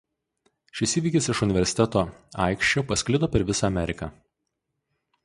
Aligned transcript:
Šis 0.77 0.95
įvykis 1.01 1.27
iš 1.33 1.41
universiteto 1.47 2.03
aikščių 2.47 2.85
pasklido 2.93 3.31
per 3.37 3.47
visą 3.51 3.69
Ameriką. 3.73 4.09